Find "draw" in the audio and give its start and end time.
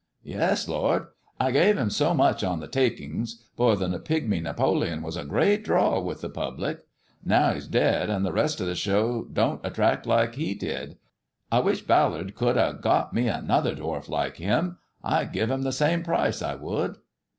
5.63-5.99